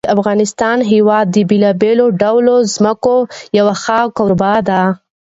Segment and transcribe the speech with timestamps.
[0.05, 3.15] د افغانستان هېواد د بېلابېلو ډولو ځمکو
[3.57, 4.81] یو ښه کوربه دی.